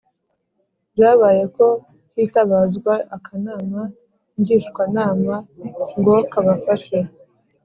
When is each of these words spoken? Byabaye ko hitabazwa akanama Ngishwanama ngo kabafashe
Byabaye 0.93 1.43
ko 1.55 1.67
hitabazwa 2.15 2.93
akanama 3.15 3.81
Ngishwanama 4.39 5.35
ngo 5.99 6.15
kabafashe 6.31 6.99